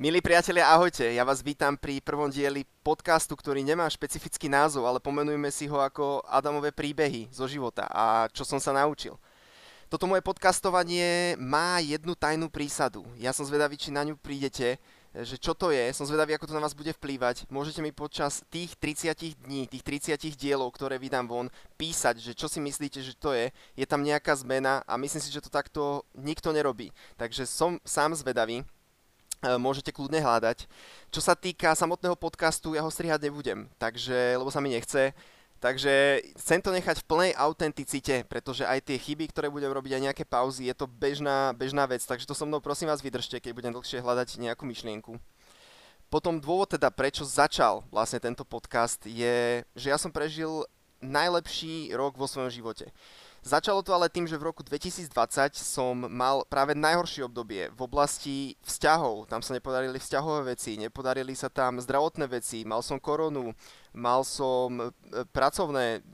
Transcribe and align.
Milí 0.00 0.24
priatelia, 0.24 0.64
ahojte. 0.72 1.04
Ja 1.12 1.28
vás 1.28 1.44
vítam 1.44 1.76
pri 1.76 2.00
prvom 2.00 2.32
dieli 2.32 2.64
podcastu, 2.80 3.36
ktorý 3.36 3.60
nemá 3.60 3.84
špecifický 3.84 4.48
názov, 4.48 4.88
ale 4.88 4.96
pomenujme 4.96 5.52
si 5.52 5.68
ho 5.68 5.76
ako 5.76 6.24
Adamové 6.24 6.72
príbehy 6.72 7.28
zo 7.28 7.44
života 7.44 7.84
a 7.84 8.24
čo 8.32 8.40
som 8.48 8.56
sa 8.56 8.72
naučil. 8.72 9.20
Toto 9.92 10.08
moje 10.08 10.24
podcastovanie 10.24 11.36
má 11.36 11.84
jednu 11.84 12.16
tajnú 12.16 12.48
prísadu. 12.48 13.04
Ja 13.20 13.36
som 13.36 13.44
zvedavý, 13.44 13.76
či 13.76 13.92
na 13.92 14.00
ňu 14.00 14.16
prídete, 14.16 14.80
že 15.12 15.36
čo 15.36 15.52
to 15.52 15.68
je, 15.68 15.92
som 15.92 16.08
zvedavý, 16.08 16.32
ako 16.32 16.48
to 16.48 16.56
na 16.56 16.64
vás 16.64 16.72
bude 16.72 16.96
vplývať. 16.96 17.44
Môžete 17.52 17.84
mi 17.84 17.92
počas 17.92 18.40
tých 18.48 18.80
30 18.80 19.36
dní, 19.44 19.68
tých 19.68 19.84
30 19.84 20.16
dielov, 20.32 20.72
ktoré 20.72 20.96
vydám 20.96 21.28
von, 21.28 21.52
písať, 21.76 22.24
že 22.24 22.32
čo 22.32 22.48
si 22.48 22.56
myslíte, 22.56 23.04
že 23.04 23.12
to 23.20 23.36
je. 23.36 23.52
Je 23.76 23.84
tam 23.84 24.00
nejaká 24.00 24.32
zmena 24.32 24.80
a 24.88 24.96
myslím 24.96 25.20
si, 25.20 25.28
že 25.28 25.44
to 25.44 25.52
takto 25.52 26.08
nikto 26.16 26.56
nerobí. 26.56 26.88
Takže 27.20 27.44
som 27.44 27.76
sám 27.84 28.16
zvedavý. 28.16 28.64
E, 29.40 29.56
môžete 29.56 29.88
kľudne 29.88 30.20
hľadať. 30.20 30.68
Čo 31.08 31.20
sa 31.24 31.32
týka 31.32 31.72
samotného 31.72 32.12
podcastu, 32.12 32.76
ja 32.76 32.84
ho 32.84 32.92
strihať 32.92 33.24
nebudem, 33.24 33.72
takže, 33.80 34.36
lebo 34.36 34.52
sa 34.52 34.60
mi 34.60 34.68
nechce. 34.68 35.16
Takže 35.60 36.24
chcem 36.40 36.60
to 36.64 36.72
nechať 36.72 37.04
v 37.04 37.08
plnej 37.08 37.32
autenticite, 37.36 38.24
pretože 38.28 38.64
aj 38.64 38.80
tie 38.80 38.96
chyby, 38.96 39.28
ktoré 39.28 39.52
budem 39.52 39.68
robiť, 39.68 39.92
aj 39.96 40.04
nejaké 40.08 40.24
pauzy, 40.24 40.72
je 40.72 40.76
to 40.76 40.88
bežná, 40.88 41.52
bežná 41.52 41.84
vec, 41.84 42.00
takže 42.00 42.24
to 42.24 42.32
so 42.32 42.48
mnou 42.48 42.64
prosím 42.64 42.88
vás 42.88 43.04
vydržte, 43.04 43.44
keď 43.44 43.52
budem 43.52 43.72
dlhšie 43.76 44.00
hľadať 44.00 44.40
nejakú 44.40 44.64
myšlienku. 44.64 45.20
Potom 46.08 46.40
dôvod 46.40 46.72
teda, 46.72 46.88
prečo 46.88 47.28
začal 47.28 47.84
vlastne 47.92 48.16
tento 48.24 48.40
podcast, 48.40 49.04
je, 49.04 49.60
že 49.76 49.92
ja 49.92 50.00
som 50.00 50.08
prežil 50.08 50.64
najlepší 51.04 51.92
rok 51.92 52.16
vo 52.16 52.24
svojom 52.24 52.48
živote. 52.48 52.88
Začalo 53.40 53.80
to 53.80 53.96
ale 53.96 54.12
tým, 54.12 54.28
že 54.28 54.36
v 54.36 54.52
roku 54.52 54.60
2020 54.60 55.56
som 55.56 55.96
mal 55.96 56.44
práve 56.44 56.76
najhoršie 56.76 57.24
obdobie 57.24 57.72
v 57.72 57.80
oblasti 57.80 58.52
vzťahov. 58.68 59.32
Tam 59.32 59.40
sa 59.40 59.56
nepodarili 59.56 59.96
vzťahové 59.96 60.52
veci, 60.52 60.76
nepodarili 60.76 61.32
sa 61.32 61.48
tam 61.48 61.80
zdravotné 61.80 62.28
veci, 62.28 62.68
mal 62.68 62.84
som 62.84 63.00
koronu, 63.00 63.56
mal 63.96 64.28
som 64.28 64.76
e, 64.76 64.84
pracovné 65.32 66.04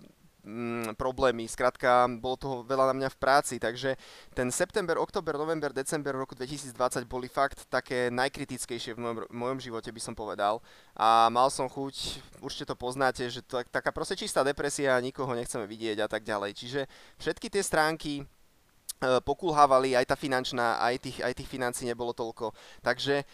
mm, 0.47 0.95
problémy. 0.95 1.51
Skrátka, 1.51 2.07
bolo 2.23 2.39
toho 2.39 2.57
veľa 2.63 2.95
na 2.95 2.95
mňa 2.95 3.09
v 3.11 3.19
práci, 3.19 3.59
takže 3.59 3.99
ten 4.33 4.49
september, 4.55 4.95
október, 4.97 5.35
november, 5.35 5.75
december 5.75 6.15
roku 6.15 6.39
2020 6.39 6.71
boli 7.05 7.27
fakt 7.27 7.67
také 7.67 8.09
najkritickejšie 8.15 8.95
v 8.95 9.03
mojom, 9.03 9.19
mojom 9.35 9.59
živote, 9.59 9.91
by 9.91 10.01
som 10.01 10.15
povedal. 10.15 10.63
A 10.95 11.27
mal 11.29 11.51
som 11.51 11.67
chuť, 11.67 12.23
určite 12.41 12.71
to 12.71 12.79
poznáte, 12.79 13.27
že 13.27 13.43
to, 13.43 13.59
taká 13.67 13.91
proste 13.91 14.15
čistá 14.15 14.47
depresia, 14.47 14.95
nikoho 15.03 15.35
nechceme 15.35 15.67
vidieť 15.67 16.07
a 16.07 16.09
tak 16.09 16.23
ďalej. 16.23 16.55
Čiže 16.55 16.81
všetky 17.19 17.51
tie 17.51 17.63
stránky 17.67 18.15
e, 18.23 18.25
pokulhávali, 19.27 19.99
aj 19.99 20.15
tá 20.15 20.17
finančná, 20.17 20.79
aj 20.79 20.95
tých, 21.03 21.19
aj 21.21 21.35
tých 21.35 21.51
financí 21.51 21.83
nebolo 21.85 22.15
toľko. 22.15 22.55
Takže 22.87 23.27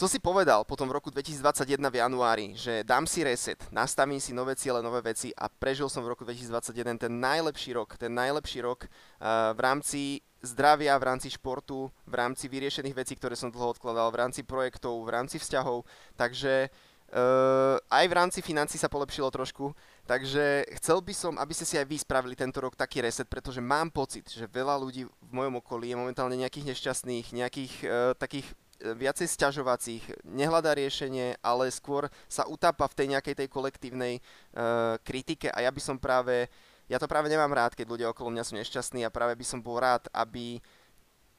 som 0.00 0.08
si 0.08 0.16
povedal 0.16 0.64
potom 0.64 0.88
v 0.88 0.96
roku 0.96 1.12
2021 1.12 1.76
v 1.76 2.00
januári, 2.00 2.46
že 2.56 2.80
dám 2.88 3.04
si 3.04 3.20
reset, 3.20 3.60
nastavím 3.68 4.16
si 4.16 4.32
nové 4.32 4.56
ciele, 4.56 4.80
nové 4.80 5.04
veci 5.04 5.28
a 5.36 5.44
prežil 5.52 5.92
som 5.92 6.00
v 6.00 6.16
roku 6.16 6.24
2021 6.24 6.96
ten 6.96 7.12
najlepší 7.12 7.76
rok, 7.76 8.00
ten 8.00 8.08
najlepší 8.08 8.64
rok 8.64 8.88
uh, 8.88 9.52
v 9.52 9.60
rámci 9.60 10.24
zdravia, 10.40 10.96
v 10.96 11.04
rámci 11.04 11.28
športu, 11.28 11.92
v 12.08 12.14
rámci 12.16 12.48
vyriešených 12.48 12.96
vecí, 12.96 13.12
ktoré 13.12 13.36
som 13.36 13.52
dlho 13.52 13.76
odkladal, 13.76 14.08
v 14.08 14.24
rámci 14.24 14.40
projektov, 14.40 15.04
v 15.04 15.12
rámci 15.12 15.36
vzťahov, 15.36 15.84
takže 16.16 16.72
uh, 17.12 17.76
aj 17.92 18.04
v 18.08 18.16
rámci 18.16 18.40
financí 18.40 18.80
sa 18.80 18.88
polepšilo 18.88 19.28
trošku, 19.28 19.76
takže 20.08 20.64
chcel 20.80 21.04
by 21.04 21.12
som, 21.12 21.36
aby 21.36 21.52
ste 21.52 21.68
si 21.68 21.76
aj 21.76 21.84
vy 21.84 22.00
spravili 22.00 22.32
tento 22.40 22.56
rok 22.64 22.72
taký 22.72 23.04
reset, 23.04 23.28
pretože 23.28 23.60
mám 23.60 23.92
pocit, 23.92 24.24
že 24.32 24.48
veľa 24.48 24.80
ľudí 24.80 25.04
v 25.04 25.30
mojom 25.36 25.60
okolí 25.60 25.92
je 25.92 26.00
momentálne 26.00 26.40
nejakých 26.40 26.72
nešťastných, 26.72 27.36
nejakých 27.36 27.74
uh, 27.84 28.16
takých 28.16 28.48
viacej 28.80 29.28
sťažovacích, 29.28 30.24
nehľadá 30.24 30.72
riešenie, 30.72 31.36
ale 31.44 31.68
skôr 31.68 32.08
sa 32.26 32.48
utápa 32.48 32.88
v 32.88 32.96
tej 32.96 33.06
nejakej 33.16 33.34
tej 33.44 33.48
kolektívnej 33.52 34.14
uh, 34.18 34.96
kritike 35.04 35.52
a 35.52 35.60
ja 35.60 35.70
by 35.70 35.80
som 35.80 35.96
práve, 36.00 36.48
ja 36.88 36.96
to 36.96 37.04
práve 37.04 37.28
nemám 37.28 37.52
rád, 37.52 37.76
keď 37.76 37.86
ľudia 37.86 38.08
okolo 38.10 38.32
mňa 38.32 38.44
sú 38.44 38.56
nešťastní 38.56 39.04
a 39.04 39.12
práve 39.12 39.36
by 39.36 39.44
som 39.44 39.60
bol 39.60 39.76
rád, 39.76 40.08
aby 40.16 40.58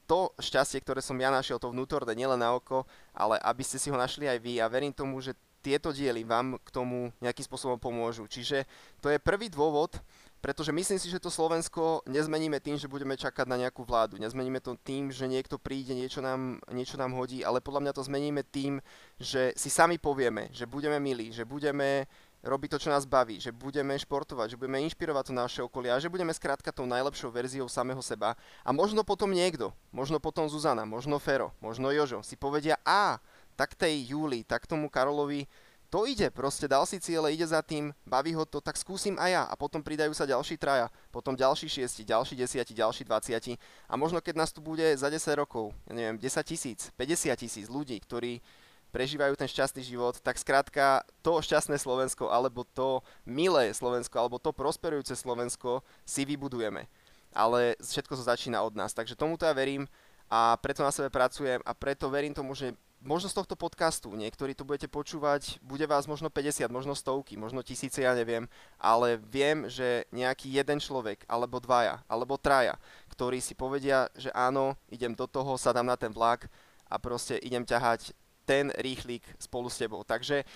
to 0.06 0.30
šťastie, 0.38 0.82
ktoré 0.82 1.00
som 1.00 1.18
ja 1.18 1.30
našiel, 1.30 1.58
to 1.58 1.70
vnútorné, 1.70 2.12
nielen 2.14 2.38
na 2.38 2.54
oko, 2.54 2.84
ale 3.14 3.38
aby 3.42 3.62
ste 3.64 3.78
si 3.78 3.88
ho 3.90 3.96
našli 3.96 4.26
aj 4.28 4.38
vy 4.42 4.58
a 4.58 4.70
verím 4.70 4.92
tomu, 4.92 5.22
že 5.22 5.34
tieto 5.62 5.94
diely 5.94 6.26
vám 6.26 6.58
k 6.58 6.68
tomu 6.74 7.14
nejakým 7.22 7.46
spôsobom 7.46 7.78
pomôžu. 7.78 8.26
Čiže 8.26 8.66
to 8.98 9.08
je 9.08 9.22
prvý 9.22 9.46
dôvod, 9.46 9.94
pretože 10.42 10.74
myslím 10.74 10.98
si, 10.98 11.06
že 11.06 11.22
to 11.22 11.30
Slovensko 11.30 12.02
nezmeníme 12.10 12.58
tým, 12.58 12.74
že 12.74 12.90
budeme 12.90 13.14
čakať 13.14 13.46
na 13.46 13.54
nejakú 13.62 13.86
vládu. 13.86 14.18
Nezmeníme 14.18 14.58
to 14.58 14.74
tým, 14.74 15.14
že 15.14 15.30
niekto 15.30 15.54
príde, 15.54 15.94
niečo 15.94 16.18
nám, 16.18 16.58
niečo 16.74 16.98
nám 16.98 17.14
hodí, 17.14 17.46
ale 17.46 17.62
podľa 17.62 17.86
mňa 17.86 17.92
to 17.94 18.02
zmeníme 18.02 18.42
tým, 18.50 18.82
že 19.22 19.54
si 19.54 19.70
sami 19.70 20.02
povieme, 20.02 20.50
že 20.50 20.66
budeme 20.66 20.98
milí, 20.98 21.30
že 21.30 21.46
budeme 21.46 22.10
robiť 22.42 22.74
to, 22.74 22.82
čo 22.82 22.90
nás 22.90 23.06
baví, 23.06 23.38
že 23.38 23.54
budeme 23.54 23.94
športovať, 23.94 24.58
že 24.58 24.58
budeme 24.58 24.82
inšpirovať 24.82 25.30
to 25.30 25.32
naše 25.32 25.60
okolie 25.62 25.94
a 25.94 26.02
že 26.02 26.10
budeme 26.10 26.34
skrátka 26.34 26.74
tou 26.74 26.90
najlepšou 26.90 27.30
verziou 27.30 27.70
samého 27.70 28.02
seba. 28.02 28.34
A 28.66 28.74
možno 28.74 29.06
potom 29.06 29.30
niekto, 29.30 29.70
možno 29.94 30.18
potom 30.18 30.50
Zuzana, 30.50 30.82
možno 30.82 31.22
Fero, 31.22 31.54
možno 31.62 31.94
Jožo 31.94 32.18
si 32.26 32.34
povedia, 32.34 32.74
a 32.82 33.22
tak 33.54 33.78
tej 33.78 34.10
Júli, 34.10 34.42
tak 34.42 34.66
tomu 34.66 34.90
Karolovi 34.90 35.46
to 35.92 36.08
ide, 36.08 36.32
proste 36.32 36.64
dal 36.64 36.88
si 36.88 36.96
ciele, 36.96 37.36
ide 37.36 37.44
za 37.44 37.60
tým, 37.60 37.92
baví 38.08 38.32
ho 38.32 38.48
to, 38.48 38.64
tak 38.64 38.80
skúsim 38.80 39.20
aj 39.20 39.28
ja. 39.28 39.44
A 39.44 39.52
potom 39.60 39.84
pridajú 39.84 40.16
sa 40.16 40.24
ďalší 40.24 40.56
traja, 40.56 40.88
potom 41.12 41.36
ďalší 41.36 41.68
šiesti, 41.68 42.08
ďalší 42.08 42.32
desiati, 42.32 42.72
ďalší 42.72 43.04
dvaciati. 43.04 43.60
A 43.92 44.00
možno 44.00 44.24
keď 44.24 44.40
nás 44.40 44.56
tu 44.56 44.64
bude 44.64 44.88
za 44.96 45.12
10 45.12 45.20
rokov, 45.36 45.76
ja 45.84 45.92
neviem, 45.92 46.16
10 46.16 46.48
tisíc, 46.48 46.88
50 46.96 47.36
tisíc 47.36 47.68
ľudí, 47.68 48.00
ktorí 48.00 48.40
prežívajú 48.88 49.36
ten 49.36 49.44
šťastný 49.44 49.84
život, 49.84 50.16
tak 50.24 50.40
skrátka 50.40 51.04
to 51.20 51.44
šťastné 51.44 51.76
Slovensko, 51.76 52.32
alebo 52.32 52.64
to 52.64 53.04
milé 53.28 53.68
Slovensko, 53.76 54.16
alebo 54.16 54.40
to 54.40 54.56
prosperujúce 54.56 55.12
Slovensko 55.12 55.84
si 56.08 56.24
vybudujeme. 56.24 56.88
Ale 57.36 57.76
všetko 57.84 58.16
sa 58.16 58.32
začína 58.32 58.64
od 58.64 58.72
nás. 58.72 58.96
Takže 58.96 59.12
tomuto 59.12 59.44
ja 59.44 59.52
verím 59.52 59.84
a 60.32 60.56
preto 60.56 60.80
na 60.80 60.92
sebe 60.92 61.12
pracujem 61.12 61.60
a 61.68 61.72
preto 61.76 62.08
verím 62.08 62.32
tomu, 62.32 62.56
že 62.56 62.72
možno 63.02 63.28
z 63.28 63.36
tohto 63.36 63.58
podcastu, 63.58 64.14
niektorí 64.14 64.54
to 64.54 64.62
budete 64.62 64.86
počúvať, 64.86 65.58
bude 65.58 65.84
vás 65.90 66.06
možno 66.06 66.30
50, 66.30 66.70
možno 66.70 66.94
stovky, 66.94 67.34
možno 67.34 67.60
tisíce, 67.60 68.02
ja 68.02 68.14
neviem, 68.14 68.46
ale 68.78 69.18
viem, 69.18 69.66
že 69.66 70.06
nejaký 70.14 70.48
jeden 70.48 70.78
človek, 70.78 71.26
alebo 71.26 71.58
dvaja, 71.58 72.00
alebo 72.06 72.38
traja, 72.38 72.78
ktorí 73.10 73.42
si 73.42 73.58
povedia, 73.58 74.06
že 74.14 74.30
áno, 74.32 74.78
idem 74.88 75.12
do 75.12 75.26
toho, 75.26 75.58
sadám 75.58 75.86
na 75.86 75.98
ten 75.98 76.14
vlak 76.14 76.46
a 76.86 76.96
proste 76.96 77.36
idem 77.42 77.66
ťahať 77.66 78.14
ten 78.46 78.70
rýchlik 78.78 79.26
spolu 79.38 79.66
s 79.66 79.78
tebou. 79.78 80.06
Takže, 80.06 80.46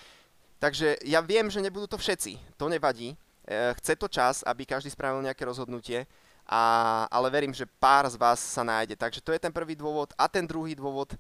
takže 0.63 1.03
ja 1.03 1.19
viem, 1.23 1.51
že 1.51 1.63
nebudú 1.63 1.91
to 1.91 1.99
všetci, 1.99 2.39
to 2.55 2.67
nevadí, 2.71 3.15
e, 3.45 3.75
chce 3.83 3.99
to 3.99 4.07
čas, 4.07 4.47
aby 4.47 4.63
každý 4.63 4.91
spravil 4.91 5.23
nejaké 5.23 5.43
rozhodnutie, 5.43 6.07
a, 6.47 6.63
ale 7.11 7.27
verím, 7.27 7.51
že 7.51 7.67
pár 7.67 8.07
z 8.07 8.15
vás 8.15 8.39
sa 8.39 8.63
nájde. 8.63 8.95
Takže 8.95 9.19
to 9.19 9.35
je 9.35 9.43
ten 9.43 9.51
prvý 9.51 9.75
dôvod. 9.75 10.15
A 10.15 10.31
ten 10.31 10.47
druhý 10.47 10.79
dôvod, 10.79 11.19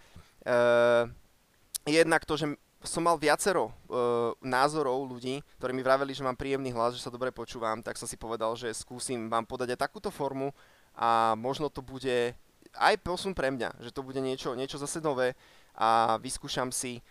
jednak 1.86 2.22
to, 2.22 2.38
že 2.38 2.46
som 2.86 3.02
mal 3.02 3.18
viacero 3.18 3.74
uh, 3.90 4.32
názorov 4.38 5.10
ľudí, 5.10 5.42
ktorí 5.58 5.74
mi 5.74 5.82
vraveli, 5.82 6.14
že 6.14 6.22
mám 6.22 6.38
príjemný 6.38 6.70
hlas, 6.70 6.94
že 6.94 7.02
sa 7.02 7.10
dobre 7.10 7.34
počúvam, 7.34 7.82
tak 7.82 7.98
som 7.98 8.06
si 8.06 8.14
povedal, 8.14 8.54
že 8.54 8.70
skúsim 8.70 9.26
vám 9.26 9.42
podať 9.42 9.74
aj 9.74 9.90
takúto 9.90 10.08
formu 10.14 10.54
a 10.94 11.34
možno 11.34 11.66
to 11.66 11.82
bude 11.82 12.32
aj 12.76 12.94
posun 13.02 13.34
pre 13.34 13.50
mňa, 13.50 13.82
že 13.82 13.90
to 13.90 14.06
bude 14.06 14.22
niečo, 14.22 14.54
niečo 14.54 14.78
zase 14.78 15.02
nové 15.02 15.34
a 15.76 16.16
vyskúšam 16.22 16.70
si 16.72 17.02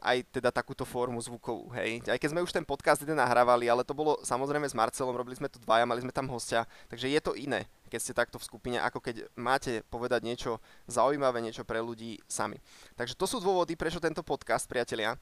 aj 0.00 0.24
teda 0.32 0.48
takúto 0.50 0.82
formu 0.88 1.20
zvukovú, 1.20 1.68
hej. 1.76 2.00
Aj 2.08 2.18
keď 2.18 2.32
sme 2.32 2.44
už 2.44 2.50
ten 2.50 2.64
podcast 2.64 3.04
jeden 3.04 3.20
nahrávali, 3.20 3.68
ale 3.68 3.84
to 3.84 3.92
bolo 3.92 4.18
samozrejme 4.24 4.64
s 4.64 4.74
Marcelom, 4.74 5.14
robili 5.14 5.36
sme 5.36 5.52
tu 5.52 5.60
dvaja, 5.60 5.84
mali 5.84 6.00
sme 6.00 6.10
tam 6.10 6.26
hostia, 6.32 6.64
takže 6.88 7.12
je 7.12 7.20
to 7.20 7.36
iné, 7.36 7.68
keď 7.92 8.00
ste 8.00 8.16
takto 8.16 8.40
v 8.40 8.48
skupine, 8.48 8.78
ako 8.80 8.98
keď 9.04 9.28
máte 9.36 9.84
povedať 9.92 10.24
niečo 10.24 10.58
zaujímavé, 10.88 11.44
niečo 11.44 11.62
pre 11.62 11.78
ľudí 11.78 12.18
sami. 12.26 12.58
Takže 12.96 13.14
to 13.14 13.28
sú 13.28 13.38
dôvody, 13.38 13.76
prečo 13.76 14.02
tento 14.02 14.24
podcast, 14.24 14.66
priatelia. 14.66 15.14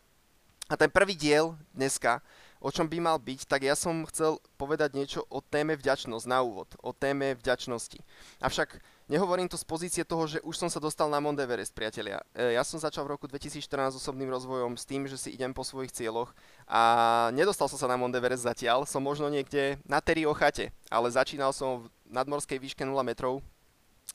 A 0.71 0.79
ten 0.79 0.89
prvý 0.89 1.19
diel 1.19 1.59
dneska, 1.75 2.23
o 2.63 2.71
čom 2.71 2.87
by 2.87 2.97
mal 3.03 3.19
byť, 3.19 3.45
tak 3.45 3.67
ja 3.67 3.75
som 3.75 4.07
chcel 4.09 4.39
povedať 4.57 4.95
niečo 4.95 5.21
o 5.29 5.43
téme 5.43 5.75
vďačnosť 5.77 6.25
na 6.31 6.41
úvod, 6.41 6.71
o 6.81 6.95
téme 6.95 7.35
vďačnosti. 7.37 7.99
Avšak 8.41 8.79
Nehovorím 9.13 9.45
to 9.45 9.61
z 9.61 9.69
pozície 9.69 10.05
toho, 10.09 10.25
že 10.25 10.41
už 10.41 10.57
som 10.57 10.73
sa 10.73 10.81
dostal 10.81 11.05
na 11.13 11.21
Mount 11.21 11.37
Everest, 11.37 11.77
priatelia. 11.77 12.25
E, 12.33 12.57
ja 12.57 12.65
som 12.65 12.81
začal 12.81 13.05
v 13.05 13.13
roku 13.13 13.29
2014 13.29 14.01
osobným 14.01 14.33
rozvojom 14.33 14.73
s 14.73 14.89
tým, 14.89 15.05
že 15.05 15.21
si 15.21 15.37
idem 15.37 15.53
po 15.53 15.61
svojich 15.61 15.93
cieľoch 15.93 16.33
a 16.65 17.29
nedostal 17.37 17.69
som 17.69 17.77
sa 17.77 17.93
na 17.93 18.01
Mount 18.01 18.17
Everest 18.17 18.49
zatiaľ. 18.49 18.89
Som 18.89 19.05
možno 19.05 19.29
niekde 19.29 19.77
na 19.85 20.01
Terry 20.01 20.25
o 20.25 20.33
chate, 20.33 20.73
ale 20.89 21.13
začínal 21.13 21.53
som 21.53 21.85
v 21.85 21.93
nadmorskej 22.09 22.57
výške 22.57 22.89
0 22.89 22.97
metrov, 23.05 23.45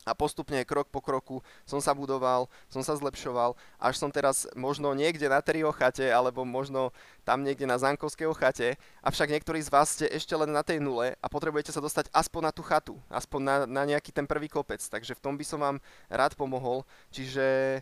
a 0.05 0.11
postupne 0.15 0.61
krok 0.63 0.87
po 0.87 1.03
kroku 1.03 1.43
som 1.67 1.83
sa 1.83 1.91
budoval, 1.91 2.47
som 2.71 2.79
sa 2.79 2.95
zlepšoval, 2.95 3.57
až 3.81 3.95
som 3.99 4.07
teraz 4.07 4.47
možno 4.55 4.93
niekde 4.95 5.27
na 5.27 5.43
Terio 5.43 5.73
chate, 5.75 6.07
alebo 6.07 6.47
možno 6.47 6.95
tam 7.27 7.43
niekde 7.43 7.67
na 7.67 7.75
Zankovského 7.75 8.31
chate, 8.31 8.79
avšak 9.03 9.33
niektorí 9.33 9.59
z 9.59 9.71
vás 9.71 9.97
ste 9.97 10.05
ešte 10.07 10.31
len 10.37 10.53
na 10.53 10.63
tej 10.63 10.79
nule 10.79 11.17
a 11.19 11.27
potrebujete 11.27 11.75
sa 11.75 11.83
dostať 11.83 12.07
aspoň 12.15 12.41
na 12.47 12.51
tú 12.55 12.63
chatu, 12.63 12.95
aspoň 13.11 13.41
na, 13.43 13.55
na 13.65 13.83
nejaký 13.83 14.15
ten 14.15 14.23
prvý 14.23 14.47
kopec, 14.47 14.79
takže 14.79 15.15
v 15.15 15.23
tom 15.23 15.35
by 15.35 15.43
som 15.43 15.59
vám 15.59 15.77
rád 16.07 16.39
pomohol, 16.39 16.87
čiže 17.11 17.79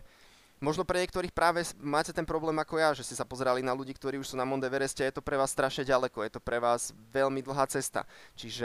Možno 0.56 0.88
pre 0.88 1.04
niektorých 1.04 1.36
práve 1.36 1.60
máte 1.76 2.16
ten 2.16 2.24
problém 2.24 2.56
ako 2.56 2.80
ja, 2.80 2.96
že 2.96 3.04
ste 3.04 3.12
sa 3.12 3.28
pozerali 3.28 3.60
na 3.60 3.76
ľudí, 3.76 3.92
ktorí 3.92 4.16
už 4.16 4.32
sú 4.32 4.36
na 4.40 4.48
Montevereste 4.48 5.04
a 5.04 5.08
je 5.12 5.20
to 5.20 5.20
pre 5.20 5.36
vás 5.36 5.52
strašne 5.52 5.84
ďaleko, 5.84 6.24
je 6.24 6.32
to 6.32 6.40
pre 6.40 6.56
vás 6.56 6.96
veľmi 7.12 7.44
dlhá 7.44 7.68
cesta. 7.68 8.08
Čiže 8.40 8.64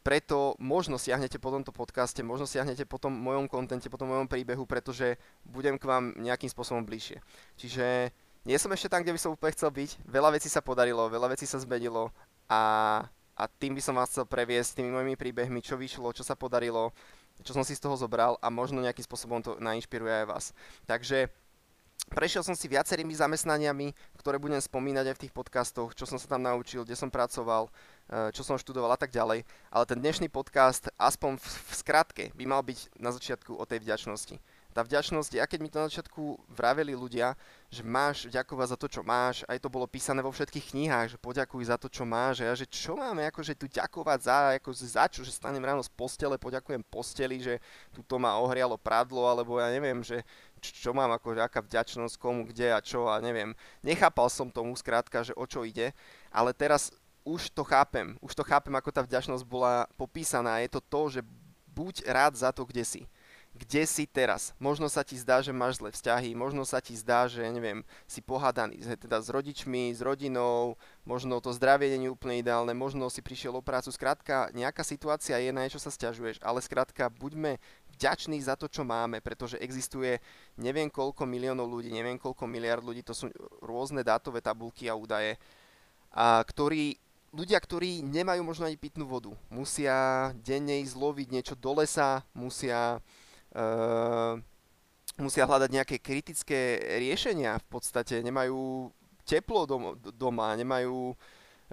preto 0.00 0.56
možno 0.56 0.96
siahnete 0.96 1.36
po 1.36 1.52
tomto 1.52 1.70
podcaste, 1.70 2.24
možno 2.24 2.48
siahnete 2.48 2.88
po 2.88 2.96
tom 2.96 3.12
mojom 3.12 3.46
kontente, 3.46 3.92
po 3.92 4.00
tom 4.00 4.12
mojom 4.12 4.28
príbehu, 4.28 4.64
pretože 4.64 5.20
budem 5.44 5.76
k 5.76 5.84
vám 5.84 6.16
nejakým 6.16 6.48
spôsobom 6.48 6.84
bližšie. 6.84 7.20
Čiže 7.60 8.08
nie 8.48 8.56
som 8.56 8.72
ešte 8.72 8.88
tam, 8.88 9.04
kde 9.04 9.12
by 9.12 9.20
som 9.20 9.36
úplne 9.36 9.52
chcel 9.52 9.68
byť. 9.68 9.90
Veľa 10.08 10.32
vecí 10.32 10.48
sa 10.48 10.64
podarilo, 10.64 11.12
veľa 11.12 11.36
vecí 11.36 11.44
sa 11.44 11.60
zmenilo 11.60 12.08
a, 12.48 12.62
a 13.36 13.42
tým 13.60 13.76
by 13.76 13.82
som 13.84 13.96
vás 13.96 14.08
chcel 14.08 14.24
previesť 14.24 14.80
tými 14.80 14.88
mojimi 14.88 15.16
príbehmi, 15.20 15.60
čo 15.60 15.76
vyšlo, 15.76 16.16
čo 16.16 16.24
sa 16.24 16.32
podarilo, 16.32 16.96
čo 17.44 17.52
som 17.52 17.64
si 17.64 17.76
z 17.76 17.84
toho 17.84 17.96
zobral 17.96 18.40
a 18.40 18.48
možno 18.48 18.80
nejakým 18.80 19.04
spôsobom 19.04 19.44
to 19.44 19.60
nainšpiruje 19.60 20.24
aj 20.24 20.26
vás. 20.28 20.44
Takže 20.88 21.28
prešiel 22.10 22.42
som 22.42 22.58
si 22.58 22.66
viacerými 22.66 23.14
zamestnaniami, 23.14 23.94
ktoré 24.18 24.42
budem 24.42 24.58
spomínať 24.58 25.06
aj 25.06 25.16
v 25.16 25.22
tých 25.26 25.34
podcastoch, 25.34 25.94
čo 25.94 26.04
som 26.04 26.18
sa 26.18 26.26
tam 26.26 26.42
naučil, 26.42 26.82
kde 26.82 26.98
som 26.98 27.08
pracoval, 27.08 27.70
eh, 28.10 28.34
čo 28.34 28.42
som 28.42 28.58
študoval 28.58 28.92
a 28.92 28.98
tak 28.98 29.14
ďalej. 29.14 29.46
Ale 29.70 29.84
ten 29.86 30.02
dnešný 30.02 30.26
podcast, 30.26 30.90
aspoň 30.98 31.38
v, 31.38 31.46
v 31.46 31.72
skratke, 31.72 32.24
by 32.34 32.44
mal 32.44 32.66
byť 32.66 32.98
na 32.98 33.14
začiatku 33.14 33.54
o 33.54 33.64
tej 33.64 33.86
vďačnosti 33.86 34.42
tá 34.70 34.86
vďačnosť, 34.86 35.30
ja 35.34 35.44
keď 35.50 35.58
mi 35.60 35.70
to 35.70 35.82
na 35.82 35.90
začiatku 35.90 36.38
vraveli 36.54 36.94
ľudia, 36.94 37.34
že 37.70 37.82
máš 37.82 38.30
ďakovať 38.30 38.66
za 38.70 38.78
to, 38.78 38.86
čo 38.86 39.02
máš, 39.02 39.42
aj 39.50 39.58
to 39.58 39.70
bolo 39.70 39.86
písané 39.90 40.22
vo 40.22 40.30
všetkých 40.30 40.74
knihách, 40.74 41.06
že 41.14 41.18
poďakuj 41.18 41.62
za 41.66 41.76
to, 41.78 41.90
čo 41.90 42.06
máš, 42.06 42.42
a 42.42 42.50
ja, 42.50 42.54
že 42.54 42.66
čo 42.70 42.94
máme 42.94 43.26
akože 43.30 43.58
tu 43.58 43.66
ďakovať 43.66 44.18
za, 44.22 44.38
ako 44.58 44.70
za 44.74 45.04
čo, 45.10 45.20
že 45.26 45.34
stanem 45.34 45.62
ráno 45.62 45.82
z 45.82 45.90
postele, 45.90 46.38
poďakujem 46.38 46.86
posteli, 46.86 47.42
že 47.42 47.58
tu 47.90 48.06
to 48.06 48.18
ma 48.22 48.38
ohrialo 48.38 48.78
pradlo, 48.78 49.26
alebo 49.26 49.58
ja 49.58 49.70
neviem, 49.74 50.02
že 50.06 50.22
čo 50.60 50.92
mám, 50.92 51.10
akože 51.16 51.40
aká 51.40 51.64
vďačnosť 51.64 52.20
komu, 52.20 52.44
kde 52.44 52.76
a 52.76 52.84
čo 52.84 53.08
a 53.08 53.18
neviem. 53.18 53.56
Nechápal 53.80 54.28
som 54.28 54.52
tomu 54.52 54.76
skrátka, 54.76 55.24
že 55.24 55.32
o 55.32 55.48
čo 55.48 55.64
ide, 55.64 55.96
ale 56.28 56.52
teraz 56.52 56.92
už 57.24 57.52
to 57.52 57.64
chápem, 57.64 58.16
už 58.20 58.32
to 58.36 58.44
chápem, 58.44 58.72
ako 58.76 58.92
tá 58.92 59.00
vďačnosť 59.04 59.44
bola 59.44 59.88
popísaná. 59.96 60.60
Je 60.60 60.70
to 60.72 60.80
to, 60.80 61.20
že 61.20 61.20
buď 61.72 62.04
rád 62.08 62.36
za 62.36 62.50
to, 62.52 62.64
kde 62.68 62.84
si 62.84 63.02
kde 63.60 63.84
si 63.84 64.08
teraz. 64.08 64.56
Možno 64.56 64.88
sa 64.88 65.04
ti 65.04 65.20
zdá, 65.20 65.44
že 65.44 65.52
máš 65.52 65.84
zlé 65.84 65.92
vzťahy, 65.92 66.32
možno 66.32 66.64
sa 66.64 66.80
ti 66.80 66.96
zdá, 66.96 67.28
že 67.28 67.44
neviem, 67.44 67.84
si 68.08 68.24
pohádaný 68.24 68.80
teda 68.96 69.20
s 69.20 69.28
rodičmi, 69.28 69.92
s 69.92 70.00
rodinou, 70.00 70.80
možno 71.04 71.44
to 71.44 71.52
zdravie 71.52 71.92
nie 72.00 72.08
je 72.08 72.14
úplne 72.16 72.40
ideálne, 72.40 72.72
možno 72.72 73.12
si 73.12 73.20
prišiel 73.20 73.52
o 73.52 73.60
prácu. 73.60 73.92
Skrátka, 73.92 74.48
nejaká 74.56 74.80
situácia 74.80 75.36
je, 75.36 75.52
na 75.52 75.68
niečo 75.68 75.76
sa 75.76 75.92
stiažuješ, 75.92 76.40
ale 76.40 76.64
skrátka, 76.64 77.12
buďme 77.12 77.60
vďační 78.00 78.40
za 78.40 78.56
to, 78.56 78.64
čo 78.64 78.80
máme, 78.80 79.20
pretože 79.20 79.60
existuje 79.60 80.24
neviem 80.56 80.88
koľko 80.88 81.28
miliónov 81.28 81.68
ľudí, 81.68 81.92
neviem 81.92 82.16
koľko 82.16 82.48
miliard 82.48 82.80
ľudí, 82.80 83.04
to 83.04 83.12
sú 83.12 83.28
rôzne 83.60 84.00
dátové 84.00 84.40
tabulky 84.40 84.88
a 84.88 84.96
údaje, 84.96 85.36
a 86.10 86.40
ktorí 86.42 86.96
ľudia, 87.30 87.62
ktorí 87.62 88.02
nemajú 88.02 88.42
možno 88.42 88.66
ani 88.66 88.74
pitnú 88.74 89.06
vodu, 89.06 89.30
musia 89.52 90.30
denne 90.42 90.82
ísť 90.82 90.98
loviť 90.98 91.28
niečo 91.30 91.54
do 91.54 91.78
lesa, 91.78 92.26
musia 92.34 92.98
musia 95.20 95.44
hľadať 95.44 95.70
nejaké 95.70 95.96
kritické 96.00 96.80
riešenia, 96.98 97.60
v 97.60 97.66
podstate 97.68 98.22
nemajú 98.22 98.88
teplo 99.26 99.66
doma, 100.10 100.56
nemajú 100.56 101.14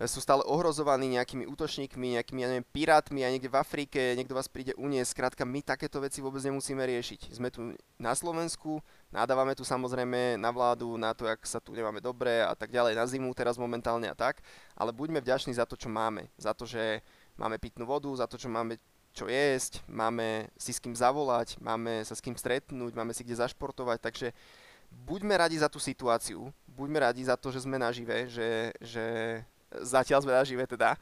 sú 0.05 0.21
stále 0.21 0.45
ohrozovaní 0.45 1.09
nejakými 1.17 1.49
útočníkmi, 1.49 2.21
nejakými, 2.21 2.45
ja 2.45 2.53
neviem, 2.53 2.69
pirátmi 2.69 3.25
a 3.25 3.33
niekde 3.33 3.49
v 3.49 3.57
Afrike, 3.57 4.13
niekto 4.13 4.37
vás 4.37 4.45
príde 4.45 4.77
uniesť. 4.77 5.09
Skrátka, 5.09 5.41
my 5.41 5.65
takéto 5.65 5.97
veci 5.97 6.21
vôbec 6.21 6.37
nemusíme 6.45 6.85
riešiť. 6.85 7.33
Sme 7.33 7.49
tu 7.49 7.73
na 7.97 8.13
Slovensku, 8.13 8.77
nadávame 9.09 9.57
tu 9.57 9.65
samozrejme 9.65 10.37
na 10.37 10.53
vládu, 10.53 11.01
na 11.01 11.17
to, 11.17 11.25
jak 11.25 11.41
sa 11.49 11.57
tu 11.57 11.73
nemáme 11.73 11.97
dobre 11.97 12.45
a 12.45 12.53
tak 12.53 12.69
ďalej, 12.69 12.93
na 12.93 13.09
zimu 13.09 13.33
teraz 13.33 13.57
momentálne 13.57 14.05
a 14.05 14.13
tak, 14.13 14.45
ale 14.77 14.93
buďme 14.93 15.17
vďační 15.17 15.57
za 15.57 15.65
to, 15.65 15.73
čo 15.73 15.89
máme. 15.89 16.29
Za 16.37 16.53
to, 16.53 16.69
že 16.69 17.01
máme 17.33 17.57
pitnú 17.57 17.89
vodu, 17.89 18.13
za 18.13 18.29
to, 18.29 18.37
čo 18.37 18.53
máme 18.53 18.77
čo 19.17 19.25
jesť, 19.25 19.81
máme 19.89 20.45
si 20.53 20.69
s 20.69 20.77
kým 20.77 20.93
zavolať, 20.93 21.57
máme 21.57 22.05
sa 22.05 22.13
s 22.13 22.21
kým 22.21 22.37
stretnúť, 22.37 22.93
máme 22.93 23.17
si 23.17 23.25
kde 23.25 23.41
zašportovať, 23.41 23.97
takže 23.97 24.27
buďme 25.09 25.33
radi 25.33 25.57
za 25.57 25.65
tú 25.65 25.81
situáciu, 25.81 26.53
buďme 26.69 27.01
radi 27.09 27.25
za 27.25 27.33
to, 27.33 27.49
že 27.49 27.65
sme 27.65 27.81
nažive, 27.81 28.29
že, 28.29 28.69
že 28.77 29.05
zatiaľ 29.81 30.21
sme 30.21 30.37
nažive 30.37 30.63
teda. 30.69 30.93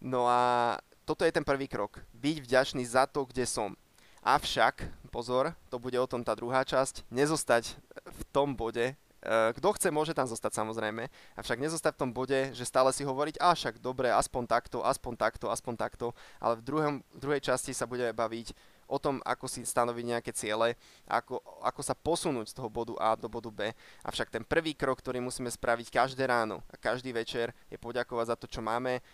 No 0.00 0.24
a 0.24 0.74
toto 1.04 1.28
je 1.28 1.32
ten 1.32 1.44
prvý 1.44 1.68
krok. 1.68 2.00
Byť 2.16 2.36
vďačný 2.40 2.82
za 2.88 3.04
to, 3.04 3.28
kde 3.28 3.44
som. 3.44 3.76
Avšak, 4.24 4.88
pozor, 5.12 5.52
to 5.68 5.76
bude 5.76 5.96
o 6.00 6.10
tom 6.10 6.24
tá 6.24 6.32
druhá 6.32 6.64
časť, 6.64 7.06
nezostať 7.12 7.76
v 8.04 8.20
tom 8.32 8.56
bode, 8.56 8.96
kto 9.26 9.68
chce, 9.74 9.88
môže 9.90 10.14
tam 10.14 10.30
zostať 10.30 10.62
samozrejme, 10.62 11.10
avšak 11.34 11.58
nezostať 11.58 11.92
v 11.98 12.00
tom 12.06 12.10
bode, 12.14 12.54
že 12.54 12.62
stále 12.62 12.94
si 12.94 13.02
hovoriť, 13.02 13.42
a 13.42 13.50
však 13.50 13.82
dobre, 13.82 14.14
aspoň 14.14 14.46
takto, 14.46 14.78
aspoň 14.86 15.12
takto, 15.18 15.46
aspoň 15.50 15.74
takto, 15.74 16.06
ale 16.38 16.54
v, 16.58 16.62
druhom, 16.62 16.94
v 17.02 17.18
druhej 17.18 17.42
časti 17.42 17.74
sa 17.74 17.90
budeme 17.90 18.14
baviť 18.14 18.54
o 18.88 18.96
tom, 18.96 19.20
ako 19.26 19.44
si 19.50 19.66
stanoviť 19.68 20.04
nejaké 20.06 20.30
ciele, 20.32 20.72
ako, 21.04 21.42
ako 21.60 21.80
sa 21.84 21.92
posunúť 21.92 22.50
z 22.50 22.56
toho 22.56 22.72
bodu 22.72 22.96
A 22.96 23.12
do 23.18 23.28
bodu 23.28 23.52
B. 23.52 23.74
Avšak 24.00 24.32
ten 24.32 24.46
prvý 24.46 24.72
krok, 24.72 25.04
ktorý 25.04 25.20
musíme 25.20 25.52
spraviť 25.52 25.92
každé 25.92 26.24
ráno 26.24 26.64
a 26.72 26.80
každý 26.80 27.12
večer, 27.12 27.52
je 27.68 27.76
poďakovať 27.76 28.26
za 28.32 28.36
to, 28.40 28.48
čo 28.48 28.64
máme, 28.64 29.04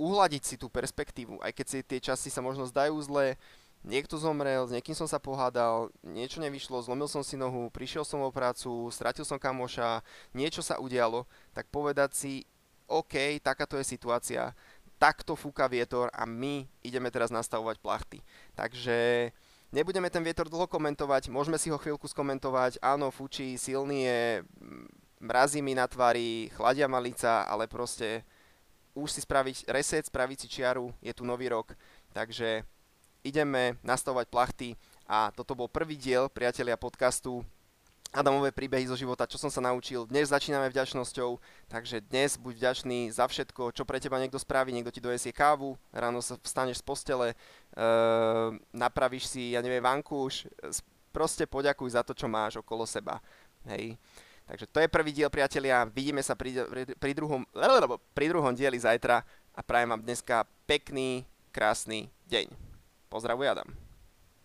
uhladiť 0.00 0.42
si 0.42 0.56
tú 0.56 0.72
perspektívu, 0.72 1.44
aj 1.44 1.52
keď 1.52 1.66
si 1.68 1.78
tie 1.84 2.00
časy 2.00 2.32
sa 2.32 2.40
možno 2.40 2.64
zdajú 2.64 2.96
zlé, 3.04 3.36
niekto 3.80 4.20
zomrel, 4.20 4.68
s 4.68 4.74
niekým 4.74 4.92
som 4.92 5.08
sa 5.08 5.16
pohádal, 5.16 5.88
niečo 6.04 6.40
nevyšlo, 6.40 6.84
zlomil 6.84 7.08
som 7.08 7.24
si 7.24 7.36
nohu, 7.36 7.72
prišiel 7.72 8.04
som 8.04 8.20
o 8.20 8.30
prácu, 8.32 8.68
stratil 8.92 9.24
som 9.24 9.40
kamoša, 9.40 10.04
niečo 10.36 10.60
sa 10.60 10.76
udialo, 10.76 11.24
tak 11.56 11.68
povedať 11.72 12.10
si, 12.12 12.32
OK, 12.90 13.40
takáto 13.40 13.78
je 13.80 13.86
situácia, 13.86 14.52
takto 15.00 15.32
fúka 15.32 15.64
vietor 15.64 16.12
a 16.12 16.28
my 16.28 16.68
ideme 16.84 17.08
teraz 17.08 17.32
nastavovať 17.32 17.80
plachty. 17.80 18.18
Takže 18.52 19.30
nebudeme 19.72 20.12
ten 20.12 20.20
vietor 20.20 20.52
dlho 20.52 20.68
komentovať, 20.68 21.32
môžeme 21.32 21.56
si 21.56 21.72
ho 21.72 21.80
chvíľku 21.80 22.04
skomentovať, 22.04 22.76
áno, 22.84 23.08
fučí, 23.08 23.56
silný 23.56 24.04
je, 24.04 24.20
mrazí 25.16 25.64
mi 25.64 25.72
na 25.72 25.88
tvári, 25.88 26.52
chladia 26.52 26.84
ma 26.84 27.00
ale 27.48 27.64
proste 27.64 28.28
už 28.92 29.08
si 29.08 29.20
spraviť 29.22 29.70
reset, 29.70 30.04
spraviť 30.04 30.36
si 30.44 30.48
čiaru, 30.50 30.92
je 31.00 31.14
tu 31.14 31.24
nový 31.24 31.48
rok, 31.48 31.72
takže 32.12 32.66
ideme 33.24 33.76
nastavovať 33.84 34.26
plachty 34.28 34.68
a 35.04 35.32
toto 35.34 35.56
bol 35.58 35.66
prvý 35.66 35.96
diel, 35.98 36.28
priatelia 36.30 36.78
podcastu 36.78 37.44
Adamové 38.10 38.50
príbehy 38.50 38.90
zo 38.90 38.98
života, 38.98 39.22
čo 39.22 39.38
som 39.38 39.54
sa 39.54 39.62
naučil. 39.62 40.02
Dnes 40.02 40.34
začíname 40.34 40.66
vďačnosťou, 40.66 41.38
takže 41.70 42.02
dnes 42.02 42.34
buď 42.34 42.58
vďačný 42.58 43.06
za 43.14 43.30
všetko, 43.30 43.70
čo 43.70 43.86
pre 43.86 44.02
teba 44.02 44.18
niekto 44.18 44.34
spraví, 44.34 44.74
niekto 44.74 44.90
ti 44.90 44.98
dojesie 44.98 45.30
kávu, 45.30 45.78
ráno 45.94 46.18
sa 46.18 46.34
vstaneš 46.42 46.82
z 46.82 46.84
postele, 46.90 47.28
e, 47.30 47.36
napravíš 48.74 49.30
si, 49.30 49.54
ja 49.54 49.62
neviem, 49.62 49.78
vankúš, 49.78 50.50
proste 51.14 51.46
poďakuj 51.46 51.94
za 51.94 52.02
to, 52.02 52.10
čo 52.10 52.26
máš 52.26 52.58
okolo 52.58 52.82
seba. 52.82 53.22
Hej. 53.70 53.94
Takže 54.50 54.66
to 54.66 54.82
je 54.82 54.90
prvý 54.90 55.14
diel, 55.14 55.30
priatelia. 55.30 55.86
Vidíme 55.86 56.26
sa 56.26 56.34
pri, 56.34 56.66
pri, 56.98 57.14
druhom, 57.14 57.46
pri 58.10 58.26
druhom 58.26 58.50
dieli 58.50 58.82
zajtra 58.82 59.22
a 59.54 59.60
prajem 59.62 59.94
vám 59.94 60.02
dneska 60.02 60.42
pekný, 60.66 61.22
krásny 61.54 62.10
deň. 62.26 62.69
Pozdrawiam. 63.10 63.89